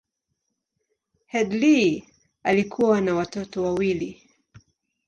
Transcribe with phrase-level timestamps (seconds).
[1.33, 2.03] Headlee
[2.43, 4.27] alikuwa na watoto wawili.